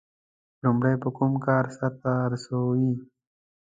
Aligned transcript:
•لومړی 0.63 0.93
به 1.01 1.09
کوم 1.17 1.33
کار 1.45 1.65
سر 1.77 1.91
ته 2.01 2.11
رسوي؟ 2.31 2.91